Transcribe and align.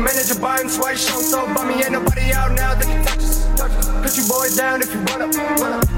manager 0.00 0.38
buying 0.40 0.68
twice, 0.68 1.08
show 1.08 1.20
so 1.20 1.46
bummy. 1.54 1.82
Ain't 1.84 1.92
nobody 1.92 2.32
out 2.32 2.52
now 2.52 2.74
that 2.74 2.84
can 2.84 3.04
touch 3.04 3.22
us. 3.22 3.46
Put 4.02 4.16
you 4.16 4.24
boys 4.28 4.56
down 4.56 4.80
if 4.80 4.92
you 4.94 5.00
run 5.12 5.22
up. 5.22 5.34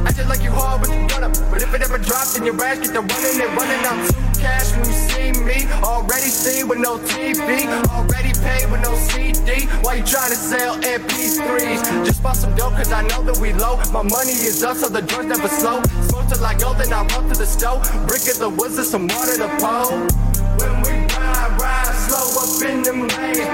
I 0.06 0.12
just 0.12 0.28
like 0.28 0.42
you 0.42 0.50
hard 0.50 0.80
with 0.80 0.90
the 0.90 1.06
gun 1.06 1.24
up. 1.24 1.32
But 1.50 1.62
if 1.62 1.72
it 1.72 1.82
ever 1.82 1.98
drops 1.98 2.36
in 2.36 2.44
your 2.44 2.58
ass, 2.62 2.80
get 2.80 2.92
the 2.92 3.00
running 3.00 3.40
and 3.40 3.50
running 3.56 3.82
out 3.86 4.32
cash 4.42 4.74
when 4.74 4.84
you 4.84 4.98
see 5.06 5.30
me. 5.46 5.58
Already 5.82 6.28
seen 6.28 6.66
with 6.66 6.78
no 6.78 6.98
TV. 6.98 7.70
Already 7.88 8.32
paid 8.42 8.70
with 8.70 8.82
no 8.82 8.94
CD. 8.96 9.66
Why 9.82 9.94
you 10.02 10.04
trying 10.04 10.34
to 10.34 10.40
sell 10.50 10.74
MP3s? 10.82 12.04
Just 12.04 12.22
bought 12.22 12.36
some 12.36 12.54
dope 12.56 12.74
cause 12.74 12.92
I 12.92 13.02
know 13.06 13.22
that 13.22 13.38
we 13.38 13.52
low. 13.52 13.76
My 13.92 14.02
money 14.02 14.34
is 14.34 14.62
up 14.64 14.76
so 14.76 14.88
the 14.88 15.02
drugs 15.02 15.26
never 15.26 15.48
slow. 15.48 15.82
Smoke 16.10 16.26
till 16.28 16.44
I 16.44 16.54
go, 16.58 16.74
then 16.74 16.92
I 16.92 17.06
run 17.14 17.28
to 17.30 17.36
the 17.38 17.46
stove. 17.46 17.82
Brick 18.08 18.26
of 18.32 18.38
the 18.38 18.50
and 18.50 18.86
some 18.86 19.06
water 19.06 19.36
to 19.38 19.48
pour. 19.62 19.86
When 20.58 20.74
we 20.82 21.01
in 22.64 22.82
the 22.82 22.92
main, 22.92 23.08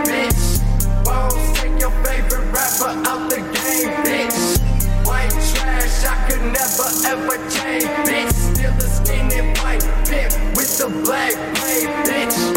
bitch. 0.05 0.61
Bones, 1.05 1.59
take 1.59 1.81
your 1.81 1.91
favorite 2.05 2.53
rapper 2.53 2.93
out 3.09 3.31
the 3.31 3.37
game, 3.37 3.93
bitch. 4.05 5.07
White 5.07 5.31
trash, 5.31 6.05
I 6.05 6.29
could 6.29 6.43
never 6.43 6.89
ever 7.07 7.37
change, 7.49 7.85
bitch. 8.07 8.33
Still 8.33 8.73
the 8.75 8.89
skinny 8.89 9.41
white 9.61 9.83
pimp 10.07 10.57
with 10.57 10.79
the 10.79 10.89
black 11.05 11.35
blade, 11.57 11.89
bitch. 12.07 12.48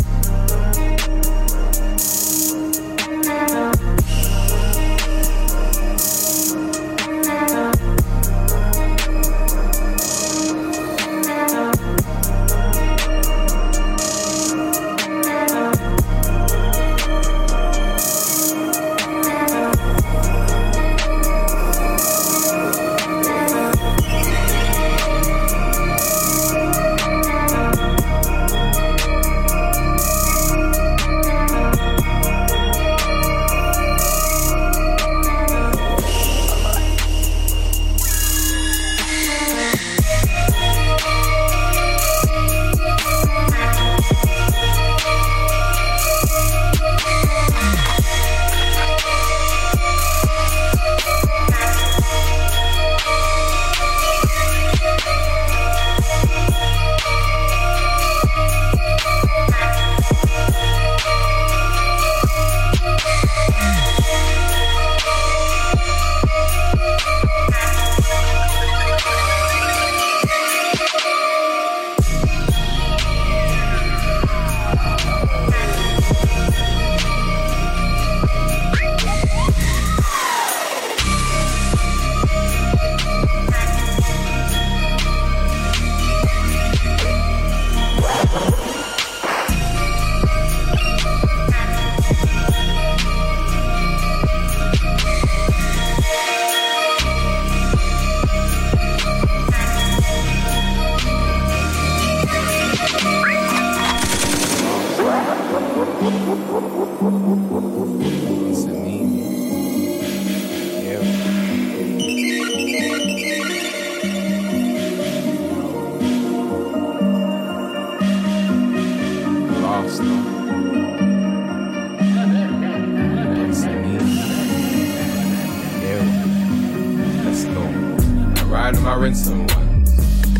mind 128.75 128.85
when 128.85 128.99
rinse 129.01 129.27
them 129.27 129.47
one. 129.47 129.83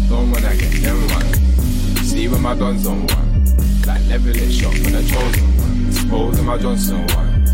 Don't 0.10 0.32
wanna 0.32 0.56
get 0.56 0.72
them 0.82 1.00
one. 1.10 1.34
See 2.04 2.28
when 2.28 2.42
my 2.42 2.54
dons 2.56 2.86
on 2.88 3.06
one. 3.08 3.46
Like 3.86 4.06
level 4.08 4.36
it 4.36 4.52
shot 4.52 4.74
from 4.74 4.92
the 4.92 5.04
chosen 5.04 5.48
one. 5.58 6.10
Holding 6.10 6.46
my 6.46 6.58
Johnson 6.58 7.02
one. 7.16 7.46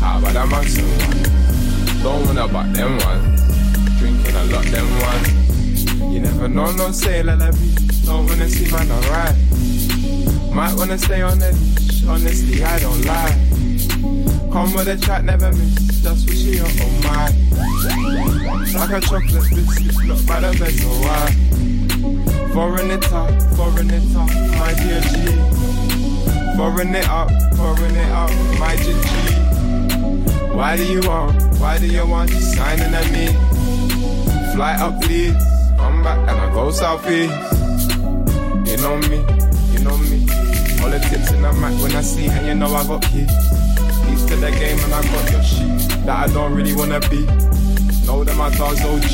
How 0.00 0.18
about 0.18 0.34
that 0.34 0.48
Manson 0.48 0.84
one? 0.84 2.02
Don't 2.02 2.26
wanna 2.26 2.48
buy 2.48 2.66
them 2.68 2.98
one. 2.98 3.36
Drinking 3.98 4.36
a 4.36 4.44
lot 4.46 4.64
them 4.66 4.88
one. 5.00 6.12
You 6.12 6.20
never 6.20 6.48
know, 6.48 6.70
no 6.72 6.90
say 6.92 7.22
la 7.22 7.34
la 7.34 7.50
Don't 8.04 8.26
wanna 8.26 8.48
see 8.48 8.70
my 8.70 8.84
not 8.84 9.08
right. 9.08 9.36
Might 10.52 10.74
wanna 10.74 10.98
stay 10.98 11.22
on 11.22 11.38
the 11.38 11.52
beach. 11.52 12.04
Honestly, 12.06 12.62
I 12.62 12.78
don't 12.80 13.04
lie. 13.04 13.51
Come 14.52 14.74
with 14.74 14.86
a 14.86 14.98
chat, 14.98 15.24
never 15.24 15.50
miss. 15.50 16.02
Just 16.02 16.28
wish 16.28 16.42
you 16.42 16.60
on 16.62 16.70
oh 16.82 16.90
my. 17.04 17.32
Like 18.78 18.90
a 18.90 19.00
chocolate 19.00 19.48
biscuit, 19.48 19.96
blocked 20.04 20.26
by 20.26 20.40
the 20.40 20.52
bed, 20.58 20.74
so 20.76 20.88
why? 21.00 22.52
Foreign 22.52 22.90
it 22.90 23.12
up, 23.12 23.30
foreign 23.56 23.90
it 23.90 24.14
up, 24.14 24.28
my 24.60 24.74
dear 24.74 25.00
G. 25.00 25.12
Foreign 26.54 26.94
it 26.94 27.08
up, 27.08 27.30
foreign 27.56 27.96
it 27.96 28.10
up, 28.12 28.30
my 28.60 28.76
dear 28.76 28.92
G. 28.92 29.08
Why 30.54 30.76
do 30.76 30.84
you 30.84 31.00
want, 31.08 31.58
why 31.58 31.78
do 31.78 31.86
you 31.86 32.06
want 32.06 32.30
you 32.30 32.40
signing 32.40 32.92
at 32.92 33.10
me? 33.10 33.28
Fly 34.52 34.74
up, 34.74 35.00
please. 35.00 35.32
Come 35.78 36.02
back 36.02 36.18
and 36.28 36.38
I 36.38 36.52
go 36.52 36.70
southeast. 36.70 37.32
You 38.68 38.76
know 38.84 38.98
me, 39.08 39.24
you 39.72 39.80
know 39.82 39.96
me. 39.96 40.28
All 40.84 40.90
the 40.90 40.98
tips 41.08 41.32
in 41.32 41.40
the 41.40 41.52
mic 41.54 41.82
when 41.82 41.96
I 41.96 42.02
see, 42.02 42.26
and 42.26 42.46
you 42.46 42.54
know 42.54 42.66
I 42.74 42.86
got 42.86 43.14
you 43.14 43.26
keys 44.12 44.24
to 44.26 44.36
the 44.36 44.50
game 44.50 44.78
and 44.78 44.94
I 44.94 45.02
got 45.02 45.32
your 45.32 45.42
shit 45.42 45.88
that 46.06 46.28
I 46.28 46.32
don't 46.32 46.54
really 46.54 46.74
wanna 46.74 47.00
be. 47.00 47.24
Know 48.06 48.24
that 48.24 48.36
my 48.36 48.50
dog's 48.56 48.80
OG. 48.80 49.10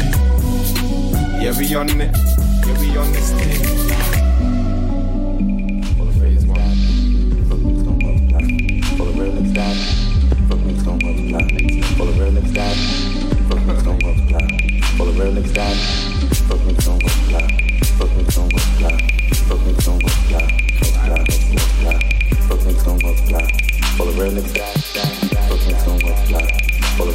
Yeah, 1.42 1.56
we 1.58 1.74
on 1.74 1.88
it. 2.00 2.16
Yeah, 2.66 2.80
we 2.80 2.96
on 2.96 3.12
this 3.12 3.32
thing. 3.32 3.78
real 24.18 24.32
niggas 24.32 24.77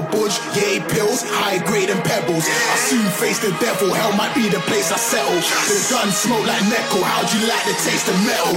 Saw 0.00 0.08
Budge, 0.12 0.38
yay 0.56 0.80
pills, 0.80 1.22
high 1.28 1.58
grade 1.68 1.90
and 1.90 2.00
pebbles. 2.04 2.44
I 2.48 2.76
soon 2.88 3.04
face 3.20 3.38
the 3.40 3.52
devil, 3.60 3.92
hell 3.92 4.12
might 4.16 4.32
be 4.34 4.48
the 4.48 4.60
place 4.64 4.92
I 4.92 4.96
settle. 4.96 5.36
The 5.68 5.76
gun 5.92 6.08
smoke 6.08 6.46
like 6.46 6.62
Necco, 6.72 7.02
how'd 7.04 7.28
you 7.36 7.44
like 7.44 7.64
the 7.68 7.76
taste 7.84 8.08
of 8.08 8.16
metal? 8.24 8.56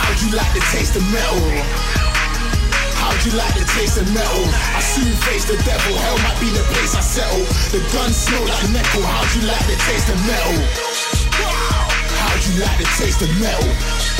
How'd 0.00 0.18
you 0.24 0.32
like 0.32 0.52
the 0.56 0.64
taste 0.72 0.96
of 0.96 1.04
metal? 1.12 1.44
How'd 2.96 3.20
you 3.26 3.32
like 3.36 3.52
the 3.52 3.68
taste 3.76 4.00
of 4.00 4.08
metal? 4.16 4.44
I 4.72 4.80
soon 4.80 5.12
face 5.28 5.44
the 5.44 5.60
devil, 5.60 5.92
hell 5.92 6.18
might 6.24 6.40
be 6.40 6.48
the 6.48 6.64
place 6.72 6.96
I 6.96 7.04
settle. 7.04 7.44
The 7.68 7.84
gun 7.92 8.12
smoke 8.12 8.48
like 8.48 8.72
Necco, 8.72 9.04
how'd 9.04 9.28
you 9.36 9.44
like 9.44 9.66
the 9.68 9.76
taste 9.84 10.08
of 10.08 10.18
metal? 10.24 10.56
How'd 12.16 12.42
you 12.48 12.64
like 12.64 12.78
the 12.80 12.88
taste 12.96 13.20
of 13.20 13.30
metal? 13.40 14.15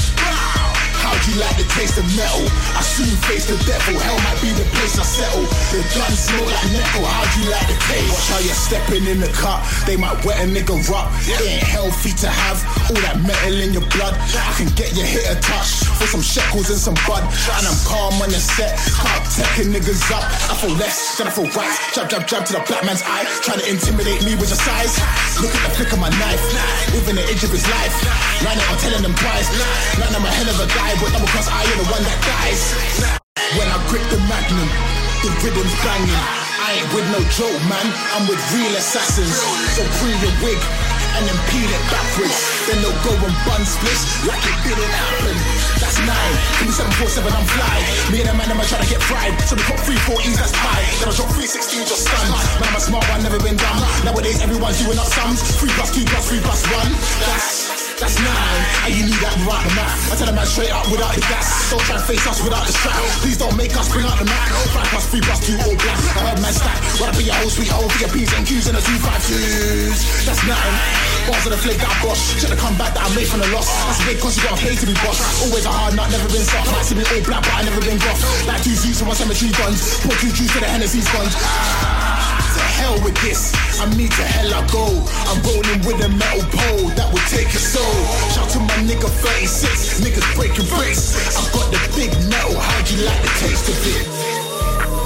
How'd 1.17 1.33
you 1.33 1.41
like 1.41 1.57
the 1.57 1.65
taste 1.73 1.97
of 1.97 2.05
metal? 2.13 2.45
I 2.77 2.85
soon 2.85 3.09
face 3.25 3.49
the 3.49 3.57
devil, 3.65 3.97
hell 3.97 4.21
might 4.21 4.37
be 4.45 4.53
the 4.53 4.69
place 4.77 5.01
I 5.01 5.05
settle. 5.09 5.49
The 5.73 5.81
gun 5.97 6.13
smoke 6.13 6.45
like 6.45 6.69
nickel, 6.77 7.09
how'd 7.09 7.33
you 7.41 7.49
like 7.49 7.65
the 7.73 7.79
taste? 7.89 8.13
Watch 8.13 8.29
how 8.37 8.41
you're 8.45 8.61
stepping 8.69 9.09
in 9.09 9.25
the 9.25 9.33
cut, 9.33 9.65
they 9.89 9.97
might 9.97 10.21
wet 10.29 10.45
a 10.45 10.47
nigga 10.47 10.77
up. 10.93 11.09
It 11.25 11.41
ain't 11.41 11.65
healthy 11.65 12.13
to 12.21 12.29
have 12.29 12.61
all 12.93 13.01
that 13.01 13.17
metal 13.25 13.57
in 13.65 13.73
your 13.73 13.89
blood. 13.97 14.13
I 14.13 14.53
can 14.61 14.69
get 14.77 14.93
your 14.93 15.09
hit 15.09 15.25
a 15.33 15.41
touch 15.41 15.89
for 15.97 16.05
some 16.05 16.21
shekels 16.21 16.69
and 16.69 16.77
some 16.77 17.01
bud. 17.09 17.25
And 17.25 17.65
I'm 17.65 17.81
calm 17.89 18.21
on 18.21 18.29
the 18.29 18.37
set, 18.37 18.77
can't 18.77 19.25
taking 19.33 19.73
niggas 19.73 20.05
up. 20.13 20.21
I 20.53 20.55
feel 20.61 20.77
less 20.77 21.17
then 21.17 21.29
I 21.29 21.33
feel 21.33 21.49
right. 21.57 21.73
Jab, 21.97 22.13
jab, 22.13 22.29
jab 22.29 22.45
to 22.45 22.61
the 22.61 22.63
black 22.69 22.85
man's 22.85 23.01
eye, 23.09 23.25
trying 23.41 23.65
to 23.65 23.67
intimidate 23.73 24.21
me 24.21 24.37
with 24.37 24.53
your 24.53 24.61
size. 24.61 25.01
Look 25.41 25.49
at 25.57 25.65
the 25.65 25.73
flick 25.81 25.97
of 25.97 26.01
my 26.01 26.13
knife, 26.21 26.45
within 26.93 27.17
the 27.17 27.25
edge 27.25 27.41
of 27.41 27.49
his 27.57 27.65
life. 27.73 27.97
Right 28.45 28.53
now 28.53 28.69
I'm 28.69 28.77
telling 28.85 29.01
them 29.01 29.17
twice. 29.17 29.49
Now 29.97 30.13
I'm 30.13 30.21
a 30.21 30.29
hell 30.29 30.53
of 30.53 30.61
a 30.61 30.69
guy 30.69 30.93
but 31.07 31.15
double 31.15 31.31
cross 31.31 31.47
I 31.47 31.63
am 31.63 31.79
the 31.79 31.87
one 31.87 32.03
that 32.03 32.19
dies. 32.27 32.63
When 33.55 33.69
I 33.71 33.79
grip 33.87 34.03
the 34.11 34.19
magnum, 34.27 34.67
the 35.23 35.31
rhythm's 35.39 35.75
banging. 35.87 36.23
I 36.59 36.83
ain't 36.83 36.91
with 36.91 37.07
no 37.15 37.23
joke, 37.31 37.63
man. 37.71 37.87
I'm 38.19 38.27
with 38.27 38.43
real 38.51 38.75
assassins. 38.75 39.31
So 39.79 39.87
bring 40.03 40.19
your 40.19 40.35
wig 40.43 40.59
and 41.15 41.23
then 41.23 41.39
peel 41.55 41.71
it 41.71 41.85
backwards. 41.95 42.35
Then 42.67 42.83
they'll 42.83 43.03
go 43.07 43.15
and 43.23 43.37
bun 43.47 43.63
splits 43.63 44.03
like 44.27 44.43
it 44.43 44.59
didn't 44.67 44.91
happen. 44.91 45.37
That's 45.79 46.03
nine. 46.03 46.35
Give 46.59 46.67
me 46.67 46.75
747, 46.75 47.31
I'm 47.31 47.47
fly. 47.55 47.77
Me 48.11 48.27
and 48.27 48.29
the 48.29 48.35
man, 48.35 48.51
I'm 48.51 48.59
trying 48.67 48.83
to 48.83 48.91
get 48.91 48.99
fried. 49.07 49.31
So 49.47 49.55
we 49.55 49.63
got 49.63 49.79
three 49.87 50.01
40s, 50.11 50.43
that's 50.43 50.51
high. 50.59 50.83
Then 50.99 51.07
I 51.07 51.15
drop 51.15 51.31
316, 51.39 51.87
just 51.87 52.03
stunned. 52.03 52.35
Man, 52.59 52.67
I'm 52.67 52.77
a 52.77 52.83
smart 52.83 53.07
one, 53.15 53.23
never 53.23 53.39
been 53.39 53.55
dumb. 53.55 53.79
Nowadays, 54.03 54.43
everyone's 54.43 54.83
doing 54.83 54.99
up 54.99 55.07
sums. 55.07 55.39
Three 55.63 55.71
plus 55.79 55.95
two 55.95 56.03
plus 56.03 56.27
three 56.27 56.43
plus 56.43 56.67
one. 56.75 56.91
That's 57.23 57.66
that's 57.97 58.17
nine. 58.21 58.61
And 58.85 58.93
you 58.93 59.03
need 59.09 59.21
that 59.25 59.33
without 59.41 59.65
the 59.65 59.73
math. 59.73 60.13
I 60.13 60.15
tell 60.21 60.29
a 60.29 60.35
man 60.37 60.47
straight 60.47 60.73
up 60.73 60.85
without 60.93 61.17
the 61.17 61.25
gas. 61.27 61.73
Don't 61.73 61.81
try 61.89 61.97
and 61.97 62.05
face 62.05 62.25
us 62.29 62.39
without 62.45 62.65
the 62.69 62.73
strap. 62.73 63.01
Please 63.25 63.39
don't 63.41 63.57
make 63.57 63.73
us 63.77 63.89
bring 63.89 64.05
out 64.05 64.21
the 64.21 64.29
mat. 64.29 64.49
Five 64.71 64.89
plus 64.93 65.07
three 65.09 65.25
plus 65.25 65.41
two 65.41 65.57
all 65.65 65.77
black. 65.81 65.99
I 66.17 66.21
heard 66.29 66.41
man 66.45 66.53
stack. 66.53 66.77
Up 67.01 67.17
in 67.17 67.25
your 67.25 67.37
whole 67.41 67.53
sweet 67.53 67.73
hole 67.73 67.89
for 67.89 68.01
your 68.01 68.13
P's 68.13 68.33
and 68.37 68.45
Q's 68.47 68.69
and 68.69 68.77
a 68.77 68.83
two 68.85 68.99
five 69.01 69.21
twos. 69.25 70.01
That's 70.29 70.43
nine. 70.45 70.75
Bars 71.27 71.45
of 71.49 71.53
the 71.57 71.61
flick 71.61 71.81
that 71.81 71.91
I 71.91 71.97
boss. 72.05 72.21
Should've 72.37 72.61
come 72.61 72.77
back 72.77 72.93
that 72.95 73.03
I 73.03 73.11
made 73.17 73.27
from 73.27 73.41
the 73.41 73.51
loss. 73.51 73.67
That's 73.89 74.01
big 74.05 74.21
cause 74.21 74.37
you 74.37 74.45
gotta 74.45 74.61
pay 74.61 74.77
to 74.77 74.87
be 74.87 74.95
boss. 75.03 75.19
Always 75.43 75.65
a 75.67 75.73
hard 75.73 75.97
nut, 75.97 76.13
never 76.13 76.29
been 76.29 76.45
soft. 76.45 76.71
Might 76.71 76.87
see 76.87 76.95
me 76.95 77.03
all 77.03 77.23
black, 77.25 77.43
but 77.43 77.55
I 77.57 77.63
never 77.65 77.81
been 77.81 77.99
goth. 77.99 78.21
Like 78.47 78.63
two 78.63 78.77
Zeus 78.77 79.01
and 79.01 79.09
one 79.09 79.17
cemetery 79.17 79.51
guns. 79.57 79.99
Put 80.05 80.21
two 80.21 80.31
juice 80.31 80.53
to 80.55 80.61
the 80.61 80.69
Hennessy's 80.69 81.09
guns. 81.11 81.35
Ah, 81.43 82.39
to 82.55 82.63
hell 82.79 82.97
with 83.03 83.17
this. 83.25 83.66
I 83.77 83.85
mean 83.93 84.09
to 84.09 84.25
hell 84.25 84.57
I 84.57 84.65
go. 84.73 84.89
I'm 85.29 85.37
rolling 85.45 85.85
with 85.85 86.01
a 86.01 86.09
metal 86.09 86.49
pole 86.49 86.89
that 86.97 87.13
will 87.13 87.27
take 87.29 87.53
your 87.53 87.61
soul. 87.61 87.85
Shout 88.33 88.49
to 88.57 88.61
my 88.65 88.73
nigga 88.89 89.05
36, 89.05 90.01
niggas 90.01 90.25
breaking 90.33 90.65
bricks. 90.73 91.13
I've 91.37 91.53
got 91.53 91.69
the 91.69 91.81
big 91.93 92.09
metal, 92.33 92.57
how'd 92.57 92.89
you 92.89 93.05
like 93.05 93.21
the 93.21 93.33
taste 93.37 93.69
of 93.69 93.77
it? 93.77 94.09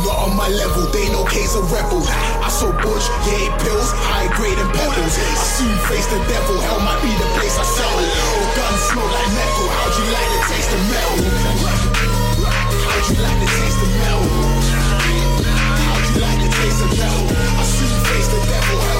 Not 0.06 0.22
on 0.22 0.38
my 0.38 0.46
level, 0.46 0.86
they 0.94 1.02
know 1.10 1.26
K's 1.26 1.58
a 1.58 1.66
rebel. 1.66 1.98
I 2.06 2.46
saw 2.46 2.70
Bush, 2.78 3.10
yeah, 3.26 3.50
pills, 3.58 3.90
high 3.90 4.30
grade 4.38 4.54
and 4.54 4.70
pebbles. 4.70 5.18
I 5.18 5.34
soon 5.34 5.74
face 5.90 6.06
the 6.06 6.22
devil, 6.30 6.54
hell 6.62 6.78
might 6.78 7.02
be 7.02 7.10
the 7.10 7.26
place 7.34 7.58
I 7.58 7.66
settle. 7.66 8.06
The 8.06 8.46
gun 8.54 8.74
smoke 8.86 9.10
like 9.10 9.30
metal, 9.34 9.66
how'd 9.66 9.94
you 9.98 10.06
like 10.14 10.30
the 10.30 10.42
taste 10.46 10.70
of 10.70 10.82
metal? 10.94 11.18
How'd 12.86 13.04
you 13.10 13.18
like 13.18 13.38
the 13.42 13.50
taste 13.50 13.82
of 13.82 13.90
metal? 13.98 14.30
How'd 15.90 16.06
you 16.06 16.22
like 16.22 16.38
the 16.38 16.50
taste 16.54 16.80
of 16.86 16.90
metal? 16.94 17.39
Face 18.70 18.99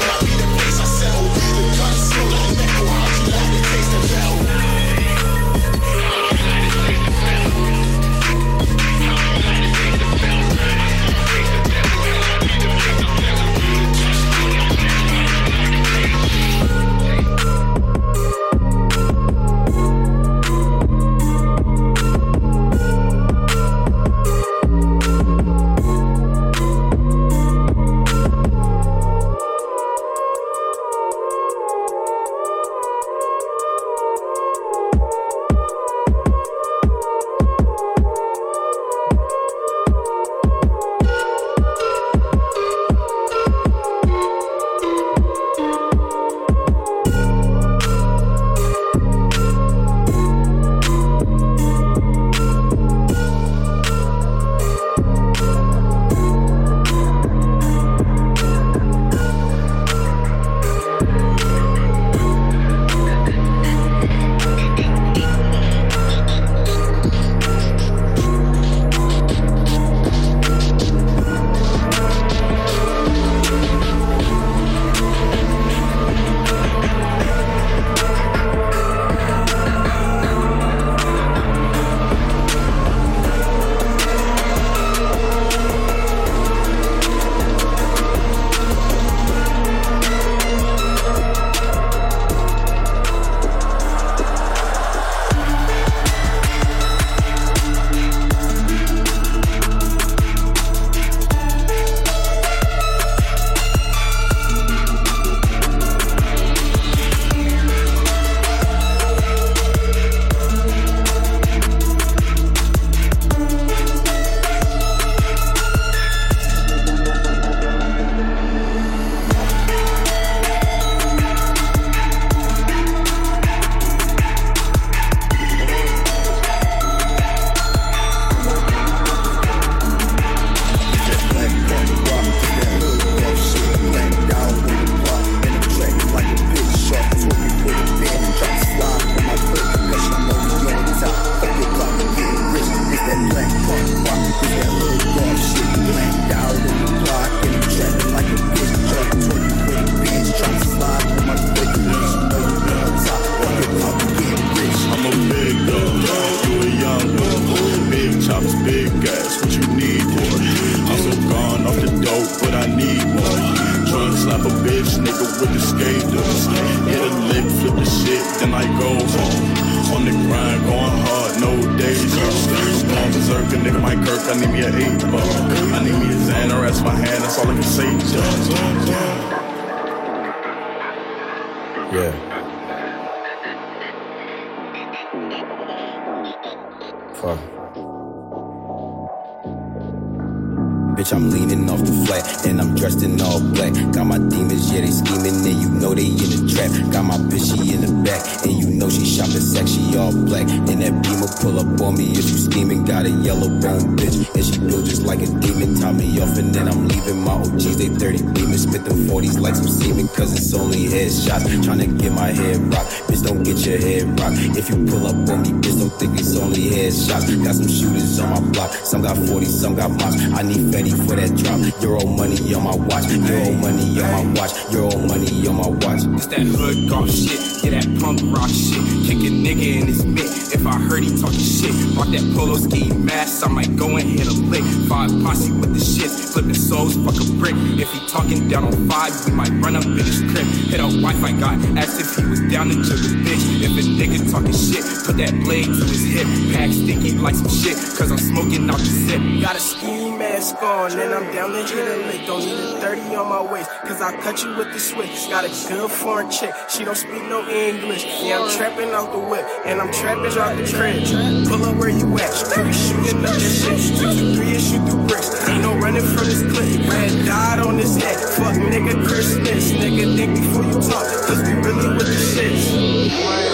I'm 191.13 191.29
leaning 191.29 191.69
off 191.69 191.79
the 191.81 191.91
flat, 192.05 192.45
and 192.45 192.61
I'm 192.61 192.75
dressed 192.75 193.03
in 193.03 193.19
all 193.19 193.41
black. 193.51 193.73
Got 193.91 194.05
my 194.05 194.17
demons, 194.17 194.71
yeah, 194.71 194.81
they 194.81 194.91
scheming, 194.91 195.43
and 195.43 195.59
you 195.59 195.69
know 195.69 195.93
they 195.93 196.07
in 196.07 196.29
the 196.31 196.47
trap. 196.47 196.71
Got 196.91 197.03
my 197.03 197.17
bitch, 197.27 197.51
she 197.51 197.73
in 197.75 197.81
the 197.81 197.91
back, 198.07 198.23
and 198.47 198.55
you 198.55 198.69
know 198.71 198.89
she 198.89 199.03
shopping 199.03 199.43
sex, 199.43 199.71
she 199.71 199.97
all 199.97 200.13
black. 200.13 200.47
And 200.47 200.79
that 200.79 200.95
beamer 201.03 201.27
pull 201.43 201.59
up 201.59 201.81
on 201.81 201.97
me 201.97 202.11
if 202.15 202.23
you 202.31 202.39
scheming. 202.39 202.85
Got 202.85 203.05
a 203.05 203.11
yellow 203.11 203.49
bone 203.59 203.99
bitch, 203.99 204.23
and 204.35 204.45
she 204.45 204.59
built 204.59 204.85
just 204.85 205.03
like 205.03 205.19
a 205.19 205.27
demon. 205.43 205.75
Tie 205.75 205.91
me 205.91 206.21
off, 206.21 206.37
and 206.37 206.55
then 206.55 206.67
I'm 206.67 206.87
leaving. 206.87 207.19
My 207.21 207.33
OGs, 207.43 207.77
they 207.77 207.89
30 207.89 208.31
beamers, 208.31 208.63
spit 208.69 208.85
them 208.85 208.97
40s 209.11 209.39
like 209.39 209.55
some 209.55 209.67
semen, 209.67 210.07
cause 210.15 210.31
it's 210.31 210.53
only 210.55 210.87
headshots. 210.87 211.43
Trying 211.63 211.83
to 211.83 211.87
get 211.87 212.13
my 212.13 212.31
head 212.31 212.57
rocked, 212.71 213.11
bitch, 213.11 213.23
don't 213.27 213.43
get 213.43 213.59
your 213.67 213.77
head 213.77 214.07
rocked. 214.19 214.39
If 214.55 214.69
you 214.69 214.79
pull 214.87 215.05
up 215.07 215.19
on 215.27 215.43
me, 215.43 215.51
bitch, 215.59 215.75
don't 215.75 215.91
think 215.99 216.17
it's 216.19 216.37
only 216.37 216.71
headshots. 216.71 217.27
Got 217.43 217.55
some 217.55 217.67
shooters 217.67 218.19
on 218.19 218.29
my 218.31 218.41
block, 218.51 218.71
some 218.87 219.01
got 219.01 219.17
40, 219.17 219.45
some 219.45 219.75
got 219.75 219.91
mops. 219.91 220.23
I 220.39 220.41
need 220.43 220.71
Fetty 220.71 221.00
for 221.07 221.15
that 221.15 221.31
drop. 221.35 221.59
Euro 221.81 222.05
money 222.05 222.53
on 222.53 222.63
my 222.63 222.75
watch. 222.75 223.05
Euro 223.11 223.51
money 223.59 224.01
on 224.01 224.09
my 224.11 224.41
watch. 224.41 224.53
Euro 224.71 224.97
money 225.07 225.47
on 225.47 225.55
my 225.55 225.69
watch. 225.69 226.03
It's 226.17 226.27
that 226.27 226.41
hood 226.41 226.89
golf 226.89 227.09
shit. 227.09 227.63
Yeah, 227.63 227.79
that 227.79 227.87
punk 227.99 228.21
rock 228.35 228.49
shit. 228.49 228.81
Kick 229.05 229.21
a 229.25 229.31
nigga 229.31 229.81
in 229.81 229.87
his 229.87 230.05
mitt. 230.05 230.29
If 230.53 230.65
I 230.67 230.77
heard 230.77 231.03
he 231.03 231.09
talking 231.19 231.39
shit, 231.39 231.71
rock 231.95 232.07
that 232.09 232.25
polo 232.35 232.55
ski 232.55 232.91
mask. 232.93 233.45
I 233.45 233.49
might 233.49 233.75
go 233.75 233.97
and 233.97 234.07
hit 234.07 234.27
a 234.27 234.33
lick. 234.33 234.63
Five 234.89 235.11
posse 235.23 235.51
with 235.51 235.73
the 235.73 235.79
shit. 235.79 236.11
Flipping 236.11 236.53
souls, 236.53 236.95
fuck 237.03 237.15
a 237.19 237.25
brick. 237.39 237.55
If 237.79 237.91
he 237.91 237.99
talking 238.07 238.47
down 238.47 238.65
on 238.65 238.87
five, 238.87 239.11
we 239.25 239.31
might 239.31 239.51
run 239.63 239.75
up 239.75 239.85
in 239.85 239.97
his 239.97 240.21
crib. 240.31 240.47
Hit 240.71 240.79
a 240.79 240.87
Wi-Fi 240.87 241.31
guy. 241.39 241.55
Asked 241.79 242.01
if 242.01 242.15
he 242.15 242.25
was 242.29 242.41
down 242.51 242.69
to 242.69 242.75
chill 242.75 242.99
with 242.99 243.15
bitch. 243.25 243.43
If 243.63 243.73
a 243.79 243.83
nigga 243.83 244.19
talking 244.31 244.53
shit, 244.53 244.83
put 245.05 245.17
that 245.17 245.33
blade 245.43 245.65
to 245.65 245.83
his 245.87 246.03
hip. 246.13 246.27
Pack 246.53 246.71
sticky 246.71 247.17
like 247.17 247.35
some 247.35 247.49
shit. 247.49 247.75
Cause 247.97 248.11
I'm 248.11 248.17
smoking 248.19 248.69
out 248.69 248.79
the 248.79 248.85
zip. 248.85 249.21
Got 249.41 249.55
a 249.55 249.59
ski 249.59 250.11
mask 250.11 250.61
on 250.61 250.90
and 250.95 251.13
I'm 251.13 251.33
down 251.33 251.51
to 251.51 251.63
hit 251.63 251.87
a 251.87 251.97
lick. 252.07 252.25
Don't 252.25 252.43
need 252.45 252.57
a 252.57 252.79
30 252.79 253.15
on 253.15 253.29
my 253.29 253.41
waist, 253.41 253.69
cause 253.83 254.01
I 254.01 254.15
cut 254.21 254.43
you 254.43 254.55
with 254.55 254.73
the 254.73 254.79
switch. 254.79 255.29
Got 255.29 255.45
a 255.45 255.49
good 255.49 255.91
foreign 255.91 256.29
chick, 256.29 256.53
she 256.69 256.83
don't 256.83 256.95
speak 256.95 257.23
no 257.29 257.47
English. 257.47 258.05
Yeah, 258.21 258.39
I'm 258.39 258.49
trapping 258.57 258.89
out 258.91 259.11
the 259.11 259.19
whip, 259.19 259.45
and 259.65 259.79
I'm 259.81 259.91
trapping 259.91 260.37
out 260.37 260.57
the 260.57 260.65
trench. 260.67 261.11
Pull 261.47 261.63
up 261.65 261.75
where 261.77 261.89
you 261.89 262.07
at, 262.17 262.31
we 262.65 262.73
shooting 262.73 263.25
up 263.25 263.35
this 263.35 263.63
shit. 263.63 263.99
two, 263.99 264.35
three, 264.35 264.51
and 264.51 264.61
shoot 264.61 264.83
through 264.89 265.07
bricks. 265.07 265.47
Ain't 265.47 265.61
no 265.61 265.75
running 265.77 266.03
from 266.03 266.25
this 266.25 266.41
clip. 266.41 266.89
Red 266.89 267.25
dot 267.25 267.59
on 267.59 267.77
his 267.77 267.95
head. 267.95 268.17
Fuck 268.35 268.55
nigga 268.55 269.05
Christmas. 269.07 269.71
Nigga, 269.71 270.15
think 270.15 270.35
before 270.35 270.63
you 270.63 270.73
talk, 270.81 271.07
cause 271.27 271.41
we 271.43 271.53
really 271.53 271.95
with 271.95 272.07
the 272.07 272.17
shit. 272.17 273.50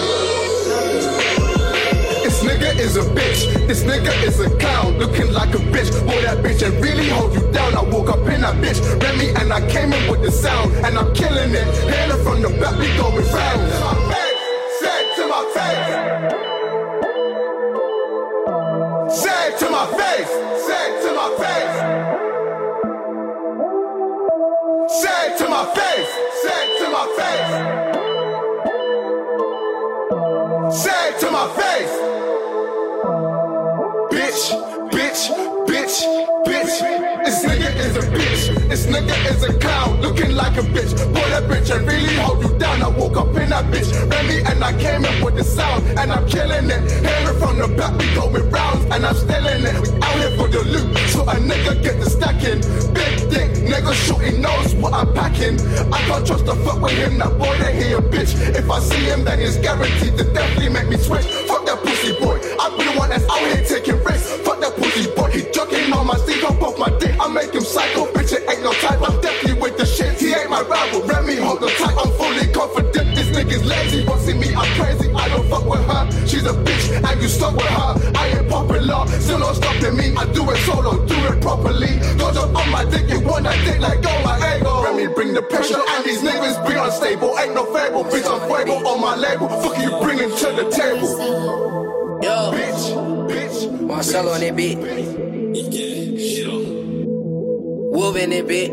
Is 2.88 2.96
a 2.96 3.02
bitch. 3.10 3.68
This 3.68 3.82
nigga 3.84 4.10
is 4.24 4.40
a 4.40 4.48
clown, 4.56 4.96
looking 4.98 5.30
like 5.32 5.54
a 5.54 5.58
bitch. 5.58 5.90
Boy, 6.06 6.22
that 6.22 6.38
bitch 6.38 6.62
and 6.66 6.74
really 6.82 7.08
hold 7.08 7.34
you 7.34 7.46
down. 7.52 7.74
I 7.76 7.82
woke 7.82 8.08
up 8.08 8.26
in 8.26 8.40
that 8.40 8.56
bitch, 8.62 8.80
Remy, 9.02 9.28
and 9.40 9.52
I 9.52 9.60
came 9.68 9.92
in 9.92 10.10
with 10.10 10.22
the 10.22 10.30
sound, 10.30 10.72
and 10.84 10.96
I'm 10.98 11.12
killing 11.14 11.50
it. 11.50 11.66
Hair 11.92 12.16
from 12.24 12.40
the 12.40 12.48
back, 12.60 12.78
we 12.78 12.88
going 12.96 13.26
round. 13.36 13.60
My 13.84 13.94
face, 14.12 14.40
say 14.80 14.96
it 15.02 15.08
to 15.16 15.24
my 15.34 15.42
face. 15.56 15.86
Say 19.22 19.40
it 19.48 19.54
to 19.60 19.66
my 19.76 19.84
face. 20.00 20.32
Say 20.66 20.82
it 20.88 20.94
to 21.04 21.10
my 21.20 21.28
face. 21.42 21.76
Say 25.00 25.20
it 25.26 25.32
to 25.38 25.46
my 25.48 25.64
face. 25.76 26.10
Say 26.42 26.58
it 26.64 26.72
to 26.80 26.86
my 26.96 27.06
face. 27.18 27.50
Say 30.82 31.02
it 31.08 31.14
to 31.20 31.28
my 31.30 31.46
face 31.54 32.07
bitch, 34.38 34.90
bitch, 34.90 35.66
bitch, 35.66 36.44
bitch. 36.46 37.24
This 37.24 37.44
nigga 37.44 37.74
is 37.76 37.96
a 37.96 38.02
bitch. 38.02 38.68
This 38.68 38.86
nigga 38.86 39.30
is 39.30 39.42
a 39.42 39.58
clown, 39.58 40.00
looking 40.00 40.34
like 40.34 40.56
a 40.56 40.62
bitch. 40.62 40.96
Boy, 41.12 41.28
that 41.30 41.44
bitch 41.44 41.70
I 41.72 41.78
really 41.84 42.14
hold 42.16 42.42
you 42.42 42.56
down. 42.58 42.82
I 42.82 42.88
woke 42.88 43.16
up 43.16 43.28
in 43.36 43.50
that 43.50 43.64
bitch, 43.66 43.90
Remy, 44.10 44.42
and 44.46 44.62
I 44.62 44.72
came 44.78 45.04
in 45.04 45.24
with 45.24 45.36
the 45.36 45.44
sound, 45.44 45.84
and 45.98 46.12
I'm 46.12 46.26
killing 46.28 46.70
it. 46.70 46.90
Hearing 47.04 47.38
from 47.38 47.58
the 47.58 47.68
back, 47.76 47.98
we 47.98 48.06
going 48.14 48.50
rounds, 48.50 48.84
and 48.84 49.04
I'm 49.04 49.14
stealing 49.14 49.64
it. 49.64 49.80
We 49.80 49.88
out 50.02 50.16
here 50.18 50.36
for 50.36 50.48
the 50.48 50.62
loot, 50.62 50.96
so 51.08 51.22
a 51.22 51.34
nigga 51.34 51.82
get 51.82 51.98
the 52.00 52.08
stacking. 52.08 52.60
Big 52.94 53.30
dick, 53.30 53.50
nigga 53.66 53.92
shooting 53.92 54.40
knows 54.40 54.74
what 54.76 54.92
I'm 54.92 55.12
packing. 55.14 55.58
I 55.92 55.98
can't 56.06 56.24
trust 56.24 56.46
the 56.46 56.54
fuck 56.64 56.80
with 56.80 56.92
him, 56.92 57.18
that 57.18 57.36
boy, 57.38 57.58
that 57.58 57.74
he 57.74 57.92
a 57.92 58.00
bitch. 58.00 58.38
If 58.54 58.70
I 58.70 58.78
see 58.78 59.04
him, 59.04 59.24
then 59.24 59.40
it's 59.40 59.56
guaranteed 59.56 60.16
to 60.18 60.24
definitely 60.32 60.68
make 60.68 60.88
me 60.88 60.96
switch. 60.96 61.26
She's 76.38 76.48
a 76.48 76.54
bitch, 76.54 77.10
and 77.10 77.22
you 77.22 77.28
stuck 77.28 77.54
with 77.54 77.66
her. 77.66 78.12
I 78.16 78.28
ain't 78.28 78.48
popular, 78.48 79.06
still 79.20 79.38
not 79.38 79.56
stopping 79.56 79.96
me. 79.96 80.14
I 80.16 80.24
do 80.32 80.48
it 80.50 80.56
solo, 80.58 81.04
do 81.06 81.14
it 81.26 81.40
properly. 81.40 81.98
Go 82.18 82.32
jump 82.32 82.56
on 82.56 82.70
my 82.70 82.84
dick, 82.84 83.08
you 83.08 83.20
want 83.20 83.44
that 83.44 83.58
dick 83.64 83.80
like 83.80 84.02
go 84.02 84.10
my 84.22 84.36
ego. 84.56 84.82
Remy, 84.84 85.14
bring 85.14 85.34
the 85.34 85.42
pressure, 85.42 85.80
and 85.80 86.04
these 86.04 86.22
niggas 86.22 86.66
be 86.66 86.74
unstable. 86.74 87.38
Ain't 87.38 87.54
no 87.54 87.64
fable, 87.74 88.04
bitch, 88.04 88.26
I'm 88.30 88.40
fuego 88.48 88.86
on 88.86 89.00
my 89.00 89.16
label. 89.16 89.48
Fuck 89.48 89.82
you 89.82 89.90
bringing 90.00 90.30
to 90.30 90.46
the 90.52 90.70
table. 90.70 91.08
Yo, 92.22 92.52
bitch, 92.52 93.28
bitch. 93.28 93.80
Marcelo 93.80 94.32
on 94.32 94.40
that 94.40 94.56
beat. 94.56 94.78
Wolf 97.98 98.16
in 98.16 98.30
that 98.30 98.46
bit. 98.46 98.70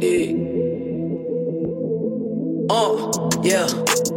Yeah. 0.00 0.44
Uh, 2.70 3.12
yeah. 3.42 3.66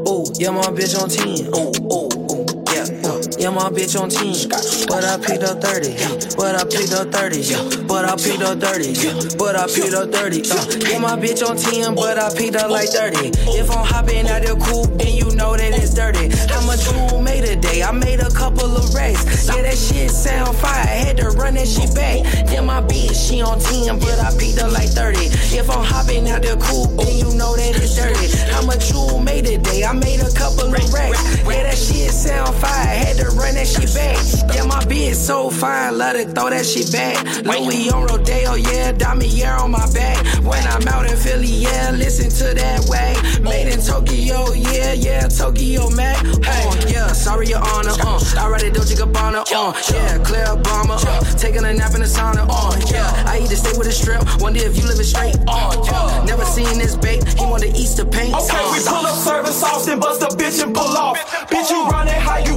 Oh, 0.05 0.25
yeah, 0.39 0.51
my 0.51 0.61
bitch 0.63 1.01
on 1.01 1.09
10. 1.09 1.49
Oh, 1.53 1.71
oh, 1.91 2.09
oh. 2.29 2.66
Oh. 2.89 3.16
Yeah, 3.37 3.51
my 3.51 3.69
bitch 3.69 3.93
on 3.99 4.09
10. 4.09 4.49
But 4.87 5.05
I 5.05 5.17
picked 5.17 5.43
up 5.43 5.61
30. 5.61 6.35
But 6.35 6.55
I 6.55 6.63
picked 6.65 6.93
up 6.93 7.11
30. 7.13 7.85
But 7.85 8.05
I 8.05 8.15
picked 8.17 8.41
up 8.41 8.57
30. 8.59 9.37
But 9.37 9.55
I 9.55 9.67
picked 9.67 9.93
up 9.93 10.09
30. 10.09 10.41
Uh, 10.49 10.89
yeah, 10.89 10.97
my 10.97 11.13
bitch 11.15 11.45
on 11.47 11.55
10. 11.55 11.93
But 11.93 12.17
I 12.17 12.33
picked 12.33 12.55
up 12.55 12.71
like 12.71 12.89
30. 12.89 13.29
If 13.53 13.69
I'm 13.69 13.85
hopping 13.85 14.27
out 14.27 14.41
the 14.41 14.57
coupe, 14.57 14.97
then 14.97 15.13
you 15.13 15.29
know 15.35 15.55
that 15.55 15.69
it's 15.77 15.93
dirty. 15.93 16.33
How 16.49 16.65
much 16.65 16.81
food 16.81 17.21
made 17.21 17.43
a 17.45 17.55
day? 17.55 17.83
I 17.83 17.91
made 17.91 18.21
a 18.21 18.31
couple 18.31 18.75
of 18.75 18.93
racks. 18.95 19.23
Yeah, 19.47 19.61
that 19.61 19.77
shit 19.77 20.09
sound 20.09 20.57
fire. 20.57 20.85
Had 20.87 21.17
to 21.17 21.29
run 21.37 21.53
that 21.55 21.67
shit 21.67 21.93
back. 21.93 22.25
Then 22.47 22.65
my 22.65 22.81
bitch, 22.81 23.13
she 23.13 23.41
on 23.41 23.59
10. 23.59 23.99
But 23.99 24.17
I 24.17 24.33
picked 24.37 24.57
up 24.57 24.71
like 24.73 24.89
30. 24.89 25.19
If 25.53 25.69
I'm 25.69 25.85
hopping 25.85 26.27
out 26.27 26.41
the 26.41 26.57
coupe, 26.57 26.97
then 27.05 27.17
you 27.17 27.29
know 27.37 27.55
that 27.55 27.77
it's 27.77 27.95
dirty. 27.95 28.33
How 28.51 28.65
much 28.65 28.89
you 28.89 29.21
made 29.21 29.45
a 29.45 29.57
day? 29.59 29.83
I 29.83 29.93
made 29.93 30.21
a 30.21 30.31
couple 30.33 30.73
of 30.73 30.93
racks. 30.93 31.21
Yeah, 31.45 31.63
that 31.69 31.77
shit 31.77 32.09
sound 32.09 32.55
fire. 32.57 32.97
Had 32.97 33.17
to 33.17 33.26
run 33.35 33.55
that 33.55 33.67
shit 33.67 33.93
back. 33.93 34.17
Yeah, 34.55 34.65
my 34.65 34.83
bitch 34.85 35.15
so 35.15 35.49
fine, 35.49 35.97
let 35.97 36.15
it 36.15 36.35
throw 36.35 36.49
that 36.49 36.65
shit 36.65 36.91
back. 36.91 37.23
Louis 37.45 37.89
on 37.89 38.05
Rodeo, 38.05 38.53
yeah, 38.55 38.91
Damier 38.91 39.59
on 39.59 39.71
my 39.71 39.85
back. 39.93 40.17
When 40.43 40.63
I'm 40.67 40.87
out 40.87 41.09
in 41.09 41.17
Philly, 41.17 41.47
yeah, 41.47 41.91
listen 41.91 42.29
to 42.29 42.53
that 42.55 42.85
way. 42.87 43.15
Made 43.41 43.73
in 43.73 43.81
Tokyo, 43.81 44.53
yeah, 44.53 44.93
yeah, 44.93 45.27
Tokyo 45.27 45.89
Mac. 45.91 46.23
Uh, 46.25 46.75
yeah, 46.87 47.07
sorry, 47.13 47.47
your 47.47 47.59
honor. 47.59 47.95
Uh, 48.01 48.19
I 48.37 48.47
read 48.49 48.63
it, 48.63 48.73
Dolce 48.73 48.95
Gabbana. 48.95 49.43
Uh, 49.51 49.73
yeah, 49.93 50.17
Claire 50.23 50.47
Obama. 50.47 50.97
Uh, 50.99 51.23
taking 51.37 51.65
a 51.65 51.73
nap 51.73 51.93
in 51.95 52.01
the 52.01 52.07
sauna. 52.07 52.45
Uh, 52.49 52.75
yeah, 52.91 53.23
I 53.25 53.39
eat 53.39 53.49
to 53.49 53.55
stay 53.55 53.77
with 53.77 53.87
a 53.87 53.91
strip. 53.91 54.21
Wonder 54.39 54.59
if 54.59 54.77
you 54.77 54.83
living 54.83 55.05
straight. 55.05 55.35
Uh, 55.47 55.71
yeah, 55.85 56.23
never 56.25 56.45
seen 56.45 56.77
this 56.77 56.95
bait. 56.95 57.23
He 57.27 57.45
want 57.45 57.63
to 57.63 57.69
eat 57.69 57.95
the 57.97 58.05
paint. 58.05 58.33
Okay, 58.35 58.63
we 58.71 58.79
pull 58.85 59.05
up 59.05 59.17
serving 59.17 59.51
sauce 59.51 59.87
and 59.87 59.99
bust 60.01 60.21
a 60.21 60.27
bitch 60.35 60.63
and 60.63 60.75
pull 60.75 60.97
off. 60.97 61.17
Bitch, 61.49 61.69
you 61.69 61.85
run 61.87 62.07
it 62.07 62.13
how 62.13 62.37
you 62.37 62.47
want 62.47 62.47
when 62.47 62.53
you 62.53 62.56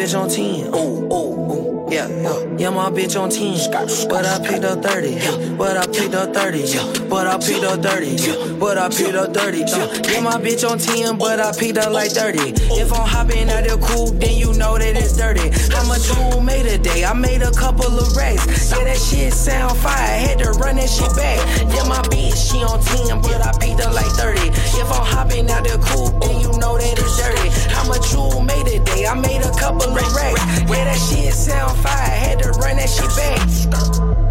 Bitch. 0.00 0.14
On 0.14 0.26
10. 0.26 0.72
Ooh, 0.74 0.78
ooh, 0.78 1.12
ooh. 1.12 1.29
Yeah, 1.90 2.04
uh, 2.04 2.08
yeah, 2.08 2.56
yeah, 2.56 2.70
my 2.70 2.88
bitch 2.88 3.20
on 3.20 3.30
10. 3.30 4.08
But 4.08 4.24
I 4.24 4.38
picked 4.46 4.64
up 4.64 4.80
30. 4.80 5.10
Yeah, 5.10 5.54
but 5.58 5.76
I 5.76 5.86
picked 5.86 6.14
up 6.14 6.32
30. 6.32 6.58
Yeah, 6.60 6.86
but 7.08 7.26
I 7.26 7.36
picked 7.38 7.64
up 7.64 7.82
30. 7.82 8.06
Yeah, 8.06 8.56
but 8.60 8.78
I 8.78 8.88
picked 8.88 9.16
up 9.16 9.34
30. 9.34 9.58
Yeah, 9.58 9.66
yeah, 10.06 10.20
my 10.20 10.38
bitch 10.38 10.62
on 10.62 10.78
10, 10.78 11.18
but 11.18 11.40
I 11.40 11.50
picked 11.50 11.78
up 11.78 11.92
like 11.92 12.12
30. 12.12 12.38
If 12.78 12.92
I'm 12.92 13.08
hopping 13.08 13.50
out 13.50 13.64
the 13.64 13.76
coupe, 13.82 14.20
then 14.20 14.38
you 14.38 14.52
know 14.54 14.78
that 14.78 14.94
it's 14.96 15.16
dirty. 15.16 15.50
How 15.74 15.82
much 15.88 16.06
room 16.14 16.44
made 16.46 16.66
a 16.66 16.78
day? 16.78 17.04
I 17.04 17.12
made 17.12 17.42
a 17.42 17.50
couple 17.50 17.90
of 17.90 18.16
racks. 18.16 18.70
Yeah, 18.70 18.84
that 18.84 18.98
shit 18.98 19.32
sound 19.32 19.76
fire. 19.78 20.18
Had 20.18 20.38
to 20.38 20.50
run 20.62 20.76
that 20.76 20.88
shit 20.88 21.10
back. 21.16 21.42
Yeah, 21.74 21.88
my 21.90 22.02
bitch, 22.06 22.38
she 22.38 22.62
on 22.62 22.78
10, 22.78 23.20
but 23.20 23.42
I 23.42 23.50
picked 23.58 23.80
up 23.82 23.94
like 23.94 24.06
30. 24.14 24.38
If 24.78 24.86
I'm 24.86 25.06
hopping 25.10 25.50
out 25.50 25.64
the 25.64 25.74
coupe, 25.82 26.22
then 26.22 26.38
you 26.38 26.54
know 26.62 26.78
that 26.78 26.94
it's 26.94 27.18
dirty. 27.18 27.50
How 27.74 27.82
much 27.88 28.14
room 28.14 28.46
made 28.46 28.68
a 28.70 28.78
day? 28.78 29.06
I 29.06 29.14
made 29.18 29.42
a 29.42 29.50
couple 29.58 29.90
of 29.90 30.14
racks. 30.14 30.38
Yeah, 30.70 30.84
that 30.86 30.98
shit 31.02 31.34
sound 31.34 31.79
fire. 31.82 32.10
Had 32.10 32.38
to 32.40 32.50
run 32.50 32.76
that 32.76 32.88
shit 32.88 33.10
back. 33.16 34.29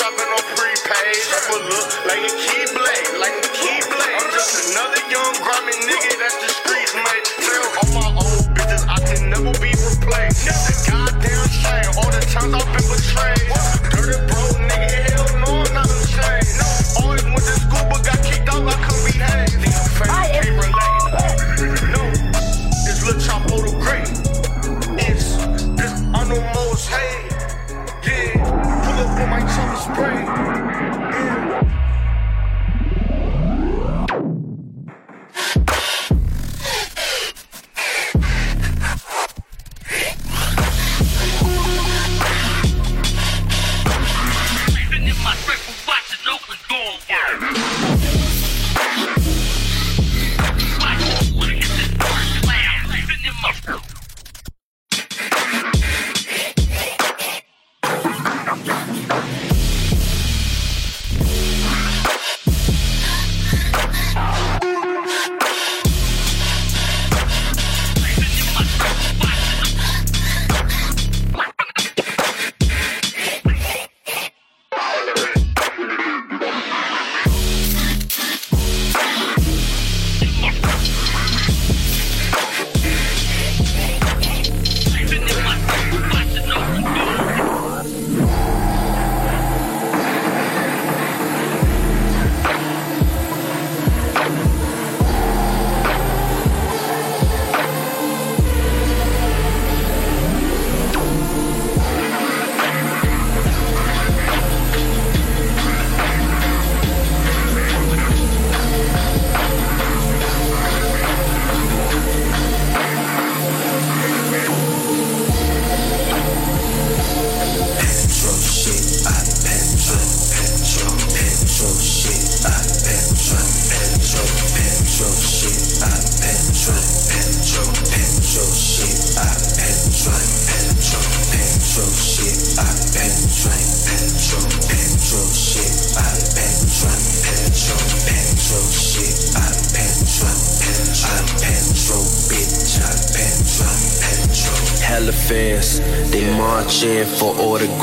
dropping 0.00 0.32
on 0.32 0.44
prepaid. 0.56 1.20
Look 1.68 1.88
like 2.08 2.24
a 2.24 2.32
keyblade, 2.40 3.20
like 3.20 3.36
a 3.36 3.48
keyblade. 3.52 4.16
I'm 4.16 4.30
just 4.32 4.72
another 4.72 5.02
young 5.12 5.34
grimy 5.44 5.76
nigga 5.84 6.18
that's 6.18 6.40
just. 6.40 6.69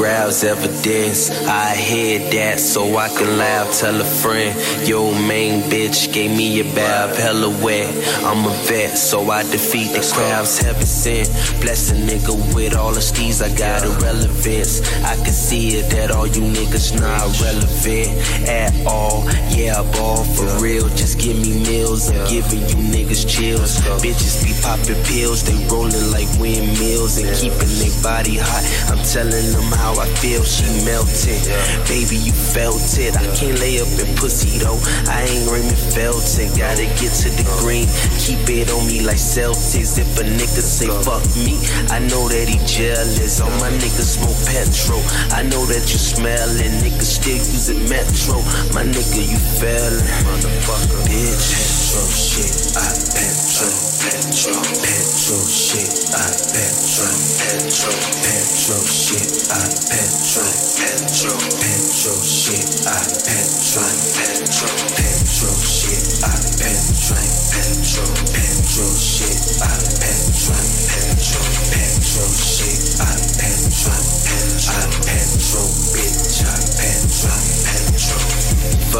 Evidence. 0.07 1.29
I 1.47 1.75
hear 1.75 2.19
that 2.31 2.59
so 2.59 2.97
I 2.97 3.09
can 3.09 3.37
laugh. 3.37 3.79
Tell 3.79 3.99
a 3.99 4.03
friend, 4.03 4.55
yo, 4.87 5.11
main 5.27 5.61
bitch 5.69 6.13
gave 6.13 6.35
me 6.35 6.59
a 6.59 6.63
bath, 6.75 7.17
hella 7.17 7.49
wet. 7.63 7.89
I'm 8.23 8.45
a 8.45 8.53
vet, 8.67 8.97
so 8.97 9.29
I 9.29 9.43
defeat 9.43 9.91
the 9.93 10.09
crowds. 10.13 10.59
Heaven 10.59 10.85
sent. 10.85 11.29
Bless 11.61 11.91
a 11.91 11.95
nigga 11.95 12.33
with 12.55 12.75
all 12.75 12.93
the 12.93 12.99
steez, 12.99 13.41
I 13.41 13.53
got 13.55 13.83
irrelevance. 13.83 14.81
I 15.03 15.15
can 15.15 15.33
see 15.33 15.77
it 15.77 15.89
that 15.91 16.11
all 16.11 16.27
you 16.27 16.41
niggas 16.41 16.99
not 16.99 17.27
relevant 17.41 18.47
at 18.47 18.73
all. 18.85 19.23
Yeah, 19.67 19.83
ball 19.99 20.23
for 20.23 20.47
real. 20.63 20.87
Just 20.95 21.19
give 21.19 21.35
me 21.35 21.59
meals, 21.67 22.07
I'm 22.07 22.23
giving 22.31 22.63
you 22.71 22.79
niggas 22.87 23.27
chills. 23.27 23.83
Bitches 23.99 24.39
be 24.39 24.55
popping 24.63 24.95
pills, 25.03 25.43
they 25.43 25.59
rolling 25.67 26.07
like 26.07 26.31
windmills 26.39 27.19
and 27.19 27.27
keeping 27.35 27.75
their 27.75 27.91
body 27.99 28.39
hot. 28.39 28.63
I'm 28.87 29.03
telling 29.03 29.51
them 29.51 29.67
how 29.75 29.99
I 29.99 30.07
feel, 30.23 30.39
she 30.47 30.63
melting. 30.87 31.43
Baby, 31.83 32.15
you 32.15 32.31
felt 32.31 32.79
it. 32.95 33.19
I 33.19 33.27
can't 33.35 33.59
lay 33.59 33.83
up 33.83 33.91
in 33.99 34.07
pussy 34.15 34.55
though. 34.55 34.79
I 35.11 35.27
ain't 35.27 35.51
Raymond 35.51 35.83
Felton. 35.91 36.47
Gotta 36.55 36.87
get 36.95 37.11
to 37.11 37.29
the 37.35 37.43
green, 37.59 37.91
keep 38.23 38.47
it 38.47 38.71
on 38.71 38.87
me 38.87 39.03
like 39.03 39.19
Celtics. 39.19 39.99
If 39.99 40.15
a 40.15 40.23
nigga 40.23 40.63
say 40.63 40.87
fuck 41.03 41.27
me, 41.43 41.59
I 41.91 41.99
know 42.07 42.31
that 42.31 42.47
he 42.47 42.55
jealous. 42.63 43.43
All 43.43 43.51
my 43.59 43.67
niggas 43.83 44.15
smoke 44.15 44.39
petrol. 44.47 45.03
I 45.35 45.43
know 45.43 45.67
that 45.67 45.83
you 45.91 45.99
smellin'. 45.99 46.79
Niggas 46.79 47.19
still 47.19 47.35
using 47.35 47.83
Metro. 47.91 48.39
My 48.71 48.87
nigga, 48.87 49.27
you 49.27 49.56
fellin'. 49.59 50.05
Motherfucker, 50.25 51.01
bitch. 51.09 51.77
Petro 51.87 52.03
shit, 52.13 52.53
I 52.77 52.93
petro, 53.15 53.69
petro, 53.97 54.59
petro 54.85 55.39
shit, 55.49 55.89
I 56.13 56.29
petro, 56.53 57.09
petro, 57.41 57.93
petro 58.21 58.77
shit, 58.85 59.31
I 59.49 59.65
petro, 59.87 60.45
petro, 60.77 61.33
petro 61.57 62.13
shit, 62.21 62.69
I 62.85 63.01
petro, 63.25 63.87
petro, 64.13 64.69
petro 64.93 65.53
shit, 65.63 66.05
I 66.21 66.37
petro, 66.59 67.17
petro, 67.55 68.05
petro 68.35 68.87
shit, 68.93 69.41
I 69.57 69.79
petro, 69.97 70.59
petro, 70.85 71.41
petro 71.71 72.27
shit, 72.37 72.83
I 72.99 73.15
petro, 73.41 73.95
I 74.67 74.85
petro, 75.01 75.46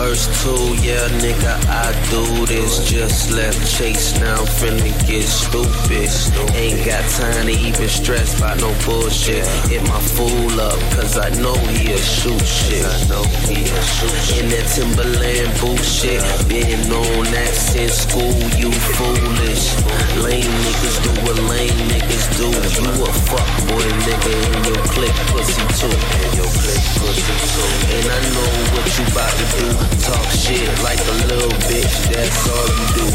Verse 0.07 0.31
2, 0.45 0.87
yeah, 0.87 1.03
nigga, 1.19 1.51
I 1.67 1.91
do 2.07 2.45
this. 2.45 2.79
Just 2.89 3.29
left 3.31 3.59
Chase, 3.67 4.17
now 4.21 4.39
I'm 4.39 4.47
finna 4.47 4.87
get 5.05 5.27
stupid. 5.27 6.07
Ain't 6.55 6.79
got 6.87 7.03
time 7.11 7.47
to 7.47 7.51
even 7.51 7.89
stress 7.89 8.37
about 8.39 8.55
no 8.63 8.71
bullshit. 8.87 9.43
Hit 9.67 9.83
my 9.83 9.99
fool 10.15 10.61
up, 10.61 10.79
cause 10.95 11.19
I 11.19 11.27
know 11.43 11.59
he'll 11.75 11.99
shoot 11.99 12.39
shit. 12.39 12.87
I 12.87 13.03
know 13.11 13.23
he'll 13.51 13.83
shoot 13.83 14.15
shit. 14.23 14.43
In 14.43 14.49
that 14.55 14.71
Timberland 14.71 15.51
bullshit, 15.59 16.23
been 16.47 16.87
on 16.87 17.27
that 17.35 17.51
since 17.51 18.07
school, 18.07 18.31
you 18.55 18.71
foolish. 18.95 19.75
Lame 20.23 20.55
niggas 20.63 21.03
do 21.03 21.11
what 21.27 21.35
lame 21.51 21.83
niggas 21.91 22.31
do. 22.39 22.47
You 22.47 23.03
a 23.03 23.11
fuck 23.27 23.49
boy, 23.67 23.83
nigga, 24.07 24.33
in 24.55 24.71
your 24.71 24.81
click 24.87 25.15
pussy 25.35 25.67
too. 25.75 25.91
In 25.91 26.31
your 26.39 26.51
click 26.63 26.83
pussy 26.95 27.35
too. 27.51 27.67
And 27.91 28.07
I 28.07 28.19
know 28.31 28.49
what 28.71 28.87
you 28.95 29.03
about 29.11 29.35
to 29.35 29.91
do. 29.91 29.96
Talk 30.03 30.29
shit 30.31 30.67
like 30.83 30.99
a 30.99 31.15
little 31.27 31.49
bitch, 31.67 32.13
that's 32.13 32.49
all 32.49 32.67
you 32.67 32.87
do. 32.95 33.05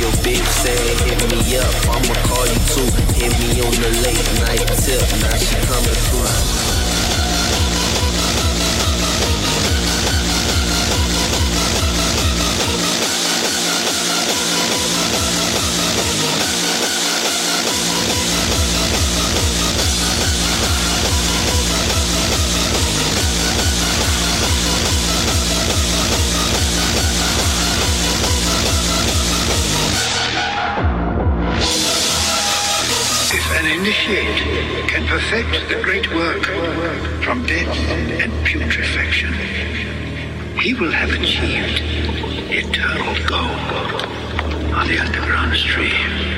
Your 0.00 0.12
bitch 0.22 0.46
saying 0.62 0.98
hit 1.04 1.20
me 1.30 1.56
up, 1.58 1.74
I'ma 1.90 2.14
call 2.28 2.46
you 2.46 2.60
too. 2.72 2.88
Hit 3.18 3.32
me 3.40 3.60
on 3.60 3.74
the 3.82 3.90
late 4.04 4.28
night 4.40 4.66
tip, 4.84 5.02
now 5.20 5.36
she 5.36 5.56
coming 5.66 5.98
through. 6.08 6.77
Perfect 35.28 35.68
the 35.68 35.82
great 35.82 36.14
work 36.14 36.42
from 37.22 37.44
death 37.44 37.68
and 38.22 38.32
putrefaction, 38.46 39.30
he 40.58 40.72
will 40.72 40.90
have 40.90 41.10
achieved 41.10 41.82
eternal 42.50 43.14
gold 43.26 44.72
on 44.72 44.88
the 44.88 44.98
underground 44.98 45.54
stream. 45.54 46.37